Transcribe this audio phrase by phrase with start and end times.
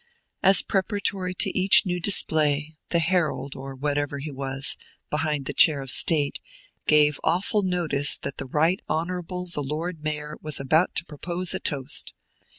[0.41, 4.75] As preparatory to each new display, the herald, or whatever he was,
[5.11, 6.39] behind the chair of state,
[6.87, 11.59] gave awful notice that the Right Honorable the Lord Mayor was about to propose a
[11.59, 12.15] toast.